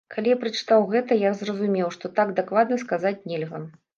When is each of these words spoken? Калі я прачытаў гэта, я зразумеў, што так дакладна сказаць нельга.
Калі 0.13 0.29
я 0.31 0.35
прачытаў 0.43 0.85
гэта, 0.93 1.17
я 1.25 1.33
зразумеў, 1.41 1.91
што 1.97 2.11
так 2.17 2.33
дакладна 2.39 2.81
сказаць 2.87 3.15
нельга. 3.33 3.63